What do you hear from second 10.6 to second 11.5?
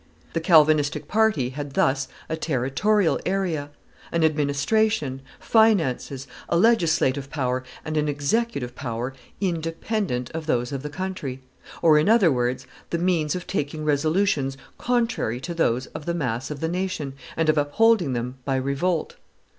of the countr;y;